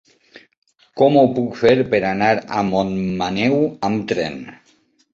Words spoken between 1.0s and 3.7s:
Com ho puc fer per anar a Montmaneu